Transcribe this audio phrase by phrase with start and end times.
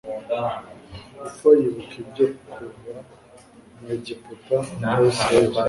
[1.21, 2.65] gupfa yibuka ibyo kuva
[3.77, 5.57] mu Egiputa kw Abisirayeli